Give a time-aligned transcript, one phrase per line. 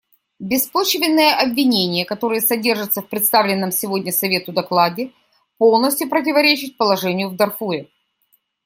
[0.39, 5.11] Беспочвенные обвинения, которые содержатся в представленном сегодня Совету докладе,
[5.59, 7.87] полностью противоречат положению в Дарфуре.